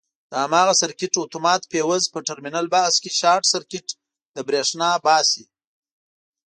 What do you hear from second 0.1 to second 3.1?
د هماغه سرکټ اتومات فیوز په ټرمینل بکس